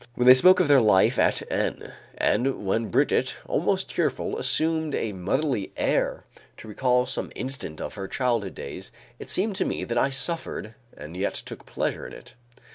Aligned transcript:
When 0.15 0.25
they 0.25 0.33
spoke 0.33 0.59
of 0.59 0.67
their 0.67 0.81
life 0.81 1.19
at 1.19 1.43
N, 1.51 1.93
and 2.17 2.65
when 2.65 2.87
Brigitte, 2.89 3.35
almost 3.45 3.87
cheerful, 3.87 4.35
assumed 4.39 4.95
a 4.95 5.13
motherly 5.13 5.71
air 5.77 6.23
to 6.57 6.67
recall 6.67 7.05
some 7.05 7.31
incident 7.35 7.79
of 7.79 7.93
their 7.93 8.07
childhood 8.07 8.55
days, 8.55 8.91
it 9.19 9.29
seemed 9.29 9.55
to 9.57 9.65
me 9.65 9.83
that 9.83 9.99
I 9.99 10.09
suffered, 10.09 10.73
and 10.97 11.15
yet 11.15 11.35
took 11.35 11.67
pleasure 11.67 12.07
in 12.07 12.13
it. 12.13 12.33